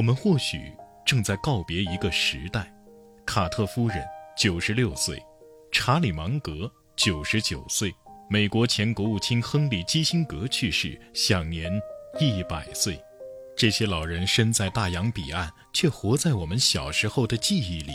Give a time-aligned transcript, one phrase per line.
[0.00, 0.72] 我们或许
[1.04, 2.72] 正在告别一个时代。
[3.26, 4.02] 卡特夫人
[4.34, 5.22] 九十六岁，
[5.70, 7.94] 查理芒格九十九岁，
[8.30, 11.70] 美国前国务卿亨利基辛格去世，享年
[12.18, 12.98] 一百岁。
[13.54, 17.92] 这些老人身在大洋彼岸，却活在我们小时候的记忆里。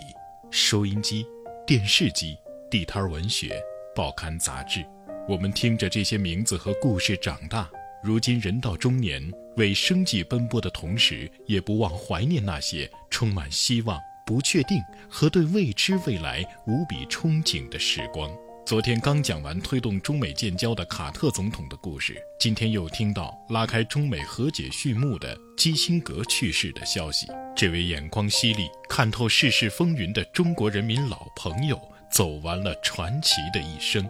[0.52, 1.26] 收音机、
[1.66, 2.38] 电视机、
[2.70, 3.60] 地摊文学、
[3.96, 4.86] 报刊杂志，
[5.28, 7.68] 我们听着这些名字和故事长大。
[8.04, 14.78] 如今人到中年，为生计奔波的同时，也不忘怀念那些充满希望、不确定
[15.10, 18.30] 和对未知未来无比憧憬的时光。
[18.66, 27.28] 昨天刚讲完推动中美建交的卡特总统的故事，今天又听到拉开中美和解序幕的基辛格去世的消息。
[27.56, 31.80] 这位眼光犀利、看透世事风云的中国人民老朋友，
[32.12, 34.04] 走完了传奇的一生。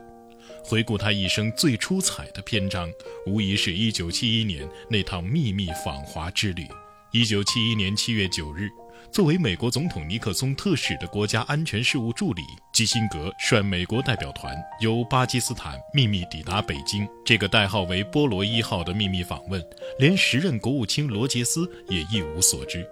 [0.68, 2.92] 回顾他一生最出彩的篇章，
[3.28, 6.68] 无疑是一九七一年那趟秘密访华之旅。
[7.12, 8.68] 一九七一年七月九日。
[9.12, 12.41] 作为美国总统尼克松特使的国家安全事务助理
[12.74, 17.07] 基辛格率美国代表团由巴基斯坦秘密抵达北京。
[17.24, 19.63] 这个代号为“波罗一号”的秘密访问，
[20.00, 22.85] 连时任国务卿罗杰斯也一无所知。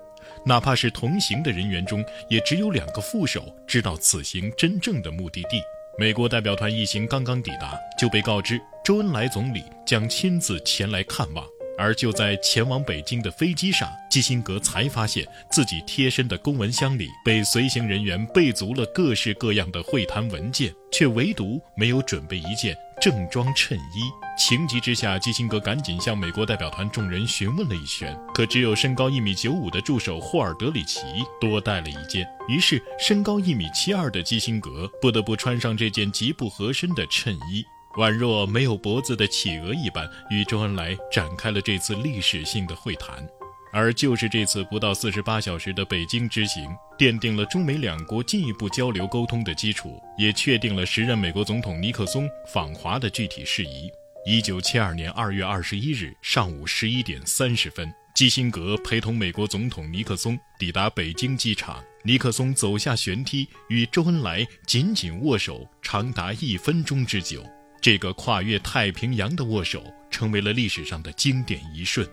[0.45, 5.59] 哪怕是同行的人员中，也只有两个副手知道此行真正的目的地。
[5.95, 11.45] 美国代表团一行刚刚抵达，就被告知周恩来总理将亲自前来看望。
[11.77, 24.09] 而就在前往北京的飞机上，基辛格才发现自己贴身的公文箱里被随行人员备足了各式各样的会谈文件，却唯独没有准备一件正装衬衣。
[24.37, 31.01] 情急之下，基辛格赶紧向美国代表团众人询问了一圈，可只有身高一米九五的助手霍尔德里奇
[31.37, 32.25] 多带了一件。
[32.47, 37.61] 于是，身高一米七二的基辛格不得不穿上这件极不合身的衬衣。
[37.97, 43.27] 宛若没有脖子的企鹅一般，与周恩来展开了这次历史性的会谈。
[43.73, 53.89] 而就是这次不到四十八小时的北京之行，奠定了中美两国进一步交流沟通的基础，也确定了时任美国总统尼克松访华的具体事宜。
[54.25, 61.83] 一九七二年二月二十一日上午十一点三十分，基辛格陪同美国总统尼克松抵达北京机场。
[62.05, 67.43] 尼克松走下舷梯，与周恩来紧紧握手，长达一分钟之久。
[67.81, 72.07] 这个跨越太平洋的握手，成为了历史上的经典一瞬，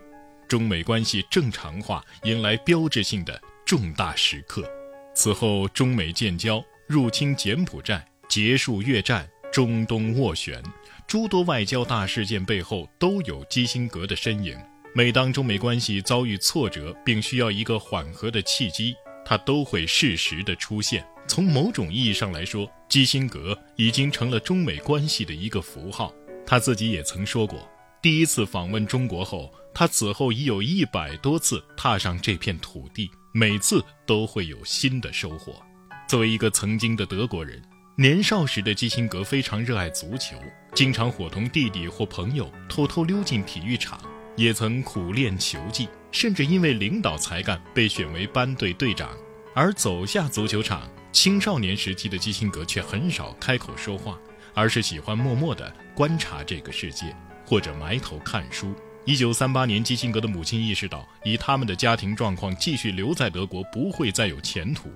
[0.50, 4.68] 中美关系正常化迎来标志性的重大时刻。
[5.14, 10.60] 此后，中美建交、入侵柬埔寨、结束越战、中东斡旋，
[11.06, 14.58] 诸多外交大事件背后都有基辛格的身影。
[14.92, 21.06] 每当中美关系遭遇挫折，并需要一个缓和的契机，他都会适时的出现。
[21.28, 26.12] 从某种意义上来说，基辛格已经成了中美关系的一个符号。
[26.44, 27.70] 他自己也曾说过，
[28.02, 35.60] 第一次访问中国后，他此后已有一百多次踏上这片土地，每次都会有新的收获。
[36.08, 37.62] 作为一个曾经的德国人，
[37.96, 40.36] 年少时的基辛格非常热爱足球，
[40.74, 44.00] 经常伙同弟弟或朋友偷偷溜进体育场，
[44.36, 49.10] 也曾苦练球技，甚至因为领导才干被选为班队队长。
[49.54, 50.90] 而走下足球场。
[51.12, 54.16] 青少年时期的基辛格却很少开口说话，
[54.54, 57.12] 而是喜欢默默地观察这个世界，
[57.44, 58.72] 或者埋头看书。
[59.06, 64.90] 一九三八年，基辛格的母亲意识到，以他们的家庭状况，继续留在德国不会再有前途。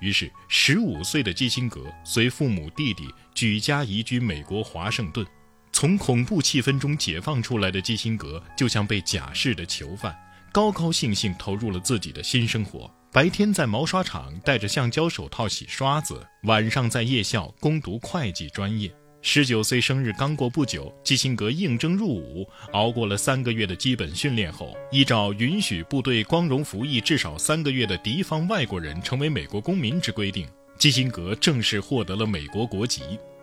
[0.00, 5.26] 于是，十五岁的基辛格随父母、弟弟举家移居美国华盛顿。
[5.72, 10.18] 从恐怖气氛中解放出来的基辛格，就像被假释的囚犯，
[10.50, 12.90] 高高兴兴投入了自己的新生活。
[13.12, 18.90] 白天在毛刷厂戴着橡胶手套洗刷子，晚上在夜校攻读会计专业。
[19.22, 30.48] 十九岁生日刚过不久，基辛格应征入伍，熬过了三个月的基本训练后，依照允许部队光荣服役至少三个月的敌方外国人成为美国公民之规定，
[30.78, 33.02] 基辛格正式获得了美国国籍。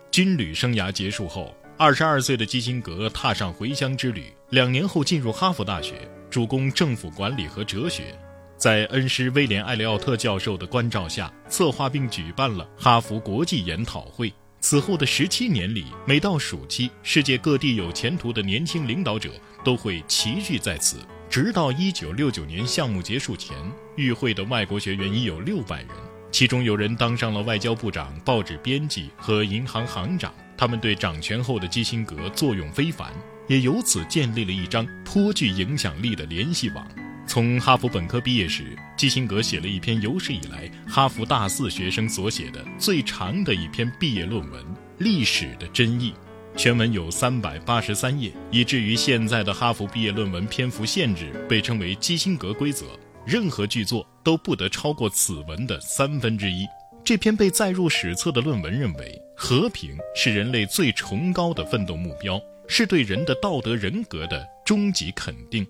[0.09, 4.33] 军旅生涯结束后，二十二岁的基辛格踏上回乡之旅。
[4.49, 8.17] 两年后进入哈佛大学，主攻政府管理和哲学。
[8.57, 14.33] 在恩师威廉·艾利奥特教授的关照下，策划并举办了哈佛国际研讨会。
[14.69, 19.31] 此后的十七年里，每到暑期，世界各地有前途的年轻领导者
[19.63, 20.97] 都会齐聚在此。
[21.29, 23.55] 直到一九六九年项目结束前，
[23.95, 25.87] 与会的外国学员已有六百人，
[26.33, 30.33] 其中有人当上了外交部长、报纸编辑和银行行长。
[30.57, 33.13] 他们对掌权后的基辛格作用非凡，
[33.47, 36.85] 也由此建立了一张颇具影响力的联系网。
[37.27, 44.63] 从哈佛本科毕业时，基辛格写了一篇有史以来哈佛大四学生所写的最长的一篇毕业论文
[44.97, 46.11] 《历史的真意》，
[46.57, 52.85] 全文有三百八十三页，以至于现在的哈佛毕业论文篇幅限制被称为基辛格规则。
[53.25, 56.65] 任何剧作都不得超过此文的三分之一。
[57.03, 65.67] 这篇被载入史册的论文认为，和平是人类最崇高的奋斗目标，是对人的道德人格的终极肯定。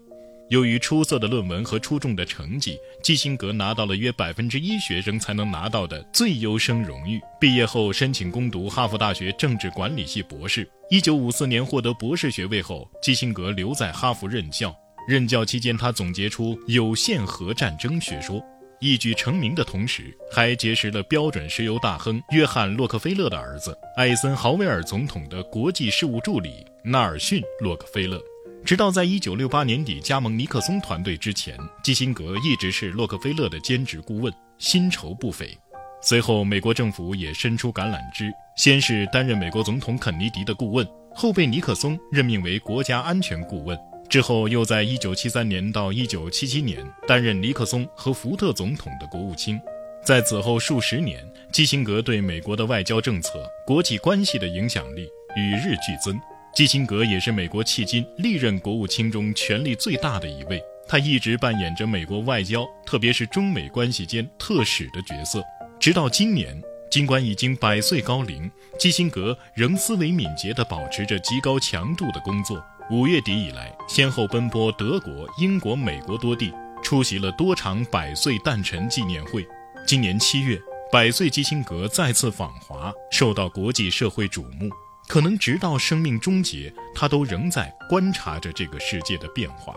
[0.49, 7.19] 由于出色的论文和出众的成绩，基辛格拿到了约百分之一学生才能拿到的最优生荣誉。
[7.39, 10.69] 毕业后申请攻读哈佛大学政治管理系博士。
[10.89, 14.73] 一九五四年获得博士学位后，基辛格留在哈佛任教。
[15.05, 18.41] 任教期间，他总结出有限核战争学说，
[18.79, 28.21] 一举成名的同时，还结识了标准石油大亨约翰洛克菲勒的儿子艾森豪威尔总统的国际事务助理纳尔逊洛克菲勒。
[28.67, 35.57] 直到在一九六八年底加盟尼克松团队之前，基辛格一直是洛克菲勒的兼职顾问，薪酬不菲。
[36.01, 40.85] 随后，美国政府也伸出橄榄枝，先是担任美国总统肯尼迪的顾问，
[41.15, 43.79] 后被尼克松任命为国家安全顾问。
[44.09, 49.57] 之后，又在一九七三年到一九七七年担任尼克松和福特总统的国务卿。
[50.03, 56.19] 在此后数十年，基辛格对美国的外交政策、国际关系的影响力与日俱增。
[56.57, 65.43] 基辛格也是美国迄今历任国务卿中权力最大的一位，他一直扮演着美国外交，特别是中美关系间特使的角色。
[65.79, 66.59] 直到今年，
[66.89, 68.49] 尽管已经百岁高龄，
[68.79, 72.59] 基辛格仍思维敏捷地保持着极高强度的工作。
[72.89, 76.51] 五月底以来，先后奔波德国、英国、美国多地，
[76.83, 79.45] 出席了多场百岁诞辰纪念会。
[79.85, 80.59] 今年七月，
[80.91, 84.71] 百岁基辛格再次访华，受到国际社会瞩目。
[85.07, 89.75] 可能直到生命终结，他都仍在观察着这个世界的变化。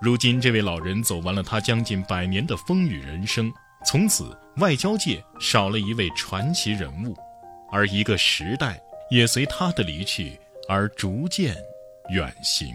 [0.00, 3.50] 如今，这位老人走完了他将近百年的风雨人生，
[3.86, 7.16] 从此外交界少了一位传奇人物，
[7.70, 8.78] 而一个时代
[9.10, 10.38] 也随他的离去
[10.68, 11.56] 而逐渐
[12.10, 12.74] 远行。